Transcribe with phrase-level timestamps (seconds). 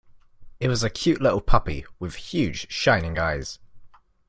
[0.59, 3.59] It was a cute little puppy, with huge shining eyes.